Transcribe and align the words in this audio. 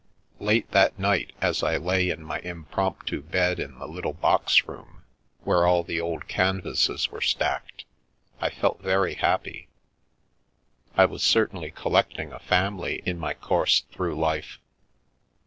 Late 0.39 0.71
that 0.71 0.97
night, 0.97 1.31
as 1.41 1.61
I 1.61 1.77
lay 1.77 2.09
in 2.09 2.23
my 2.23 2.39
impromptu 2.39 3.21
bee 3.21 3.53
the 3.53 3.85
little 3.87 4.13
box 4.13 4.67
room 4.67 5.03
where 5.43 5.67
all 5.67 5.83
the 5.83 6.01
old 6.01 6.27
canvases 6.27 7.05
v 7.05 7.19
stacked, 7.21 7.85
I 8.39 8.49
felt 8.49 8.81
very 8.81 9.13
happy. 9.13 9.67
I 10.97 11.05
was 11.05 11.21
certainly 11.21 11.69
collec 11.71 12.17
a 12.35 12.39
family 12.39 13.03
in 13.05 13.19
my 13.19 13.35
course 13.35 13.81
through 13.91 14.15
life. 14.19 14.57